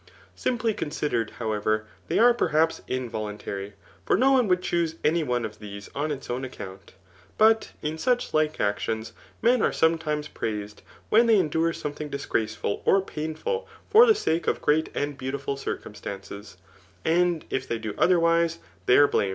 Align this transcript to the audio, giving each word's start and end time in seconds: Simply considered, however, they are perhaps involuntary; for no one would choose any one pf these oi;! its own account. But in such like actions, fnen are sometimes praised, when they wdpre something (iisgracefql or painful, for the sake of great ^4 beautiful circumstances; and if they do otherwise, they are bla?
Simply 0.35 0.73
considered, 0.73 1.29
however, 1.37 1.85
they 2.07 2.17
are 2.17 2.33
perhaps 2.33 2.81
involuntary; 2.87 3.73
for 4.03 4.17
no 4.17 4.31
one 4.31 4.47
would 4.47 4.63
choose 4.63 4.95
any 5.03 5.21
one 5.23 5.43
pf 5.43 5.59
these 5.59 5.91
oi;! 5.95 6.07
its 6.09 6.27
own 6.27 6.43
account. 6.43 6.93
But 7.37 7.73
in 7.83 7.99
such 7.99 8.33
like 8.33 8.59
actions, 8.59 9.13
fnen 9.43 9.61
are 9.61 9.71
sometimes 9.71 10.27
praised, 10.27 10.81
when 11.09 11.27
they 11.27 11.35
wdpre 11.39 11.75
something 11.75 12.09
(iisgracefql 12.09 12.81
or 12.83 13.01
painful, 13.03 13.67
for 13.91 14.07
the 14.07 14.15
sake 14.15 14.47
of 14.47 14.59
great 14.59 14.91
^4 14.91 15.19
beautiful 15.19 15.55
circumstances; 15.55 16.57
and 17.05 17.45
if 17.51 17.67
they 17.67 17.77
do 17.77 17.93
otherwise, 17.99 18.57
they 18.87 18.97
are 18.97 19.07
bla? 19.07 19.29